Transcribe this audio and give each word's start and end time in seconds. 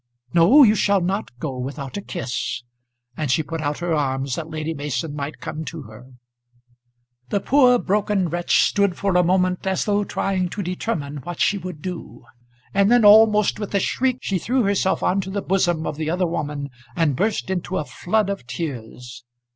No; 0.33 0.63
you 0.63 0.73
shall 0.73 0.99
not 1.01 1.29
go 1.37 1.55
without 1.59 1.95
a 1.95 2.01
kiss." 2.01 2.63
And 3.15 3.29
she 3.29 3.43
put 3.43 3.61
out 3.61 3.77
her 3.77 3.93
arms 3.93 4.33
that 4.33 4.49
Lady 4.49 4.73
Mason 4.73 5.13
might 5.15 5.37
come 5.39 5.63
to 5.65 5.83
her. 5.83 6.07
The 7.29 7.39
poor 7.39 7.77
broken 7.77 8.27
wretch 8.27 8.63
stood 8.63 8.97
for 8.97 9.15
a 9.15 9.23
moment 9.23 9.67
as 9.67 9.85
though 9.85 10.03
trying 10.03 10.49
to 10.49 10.63
determine 10.63 11.17
what 11.17 11.39
she 11.39 11.59
would 11.59 11.83
do; 11.83 12.23
and 12.73 12.91
then, 12.91 13.05
almost 13.05 13.59
with 13.59 13.75
a 13.75 13.79
shriek, 13.79 14.17
she 14.21 14.39
threw 14.39 14.63
herself 14.63 15.03
on 15.03 15.21
to 15.21 15.29
the 15.29 15.43
bosom 15.43 15.85
of 15.85 15.97
the 15.97 16.09
other 16.09 16.25
woman, 16.25 16.71
and 16.95 17.15
burst 17.15 17.51
into 17.51 17.77
a 17.77 17.85
flood 17.85 18.27
of 18.27 18.47
tears. 18.47 19.23